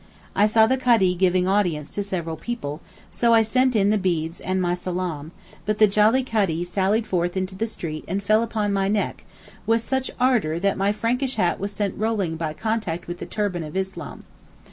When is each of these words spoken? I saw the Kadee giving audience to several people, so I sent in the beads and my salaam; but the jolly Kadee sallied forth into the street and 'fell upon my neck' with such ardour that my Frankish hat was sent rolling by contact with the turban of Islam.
I 0.35 0.47
saw 0.47 0.65
the 0.65 0.77
Kadee 0.77 1.13
giving 1.13 1.47
audience 1.47 1.91
to 1.91 2.01
several 2.01 2.35
people, 2.35 2.81
so 3.11 3.35
I 3.35 3.43
sent 3.43 3.75
in 3.75 3.91
the 3.91 3.99
beads 3.99 4.41
and 4.41 4.59
my 4.59 4.73
salaam; 4.73 5.31
but 5.63 5.77
the 5.77 5.85
jolly 5.85 6.23
Kadee 6.23 6.63
sallied 6.63 7.05
forth 7.05 7.37
into 7.37 7.53
the 7.53 7.67
street 7.67 8.03
and 8.07 8.23
'fell 8.23 8.41
upon 8.41 8.73
my 8.73 8.87
neck' 8.87 9.25
with 9.67 9.81
such 9.81 10.09
ardour 10.19 10.59
that 10.59 10.75
my 10.75 10.91
Frankish 10.91 11.35
hat 11.35 11.59
was 11.59 11.71
sent 11.71 11.95
rolling 11.99 12.35
by 12.35 12.51
contact 12.53 13.07
with 13.07 13.19
the 13.19 13.27
turban 13.27 13.63
of 13.63 13.77
Islam. 13.77 14.23